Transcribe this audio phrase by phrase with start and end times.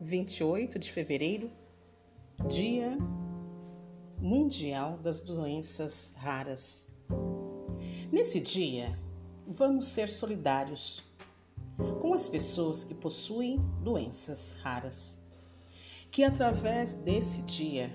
[0.00, 1.50] 28 de fevereiro,
[2.48, 2.96] Dia
[4.16, 6.88] Mundial das Doenças Raras.
[8.12, 8.96] Nesse dia,
[9.44, 11.02] vamos ser solidários
[12.00, 15.20] com as pessoas que possuem doenças raras.
[16.12, 17.90] Que através desse dia,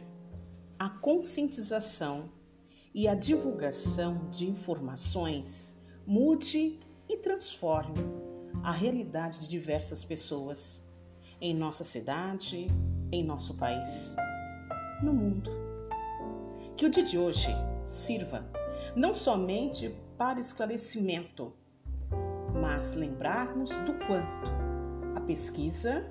[0.77, 2.29] a conscientização
[2.93, 5.73] e a divulgação de informações
[6.05, 7.95] mude e transforme
[8.61, 10.83] a realidade de diversas pessoas
[11.43, 12.67] em nossa cidade,
[13.11, 14.15] em nosso país,
[15.03, 15.51] no mundo.
[16.77, 17.49] Que o dia de hoje
[17.85, 18.49] sirva
[18.95, 21.53] não somente para esclarecimento,
[22.61, 24.51] mas lembrarmos do quanto
[25.17, 26.09] a pesquisa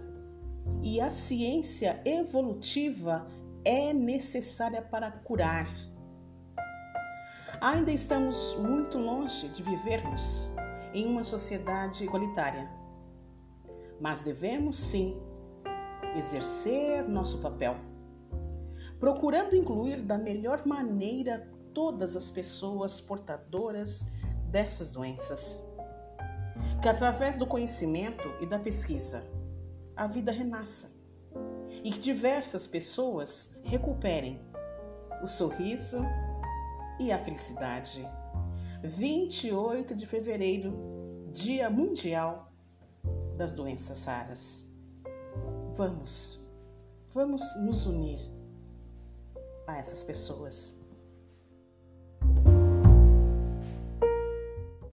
[0.82, 3.26] e a ciência evolutiva
[3.64, 5.66] é necessária para curar.
[7.58, 10.46] Ainda estamos muito longe de vivermos
[10.92, 12.81] em uma sociedade igualitária,
[14.02, 15.16] mas devemos sim
[16.16, 17.76] exercer nosso papel,
[18.98, 24.04] procurando incluir da melhor maneira todas as pessoas portadoras
[24.50, 25.64] dessas doenças.
[26.82, 29.24] Que através do conhecimento e da pesquisa,
[29.94, 30.90] a vida renasça
[31.84, 34.44] e que diversas pessoas recuperem
[35.22, 36.04] o sorriso
[36.98, 38.04] e a felicidade.
[38.82, 40.74] 28 de fevereiro,
[41.30, 42.51] Dia Mundial
[43.36, 44.68] das Doenças Raras.
[45.76, 46.40] Vamos,
[47.14, 48.20] vamos nos unir
[49.66, 50.76] a essas pessoas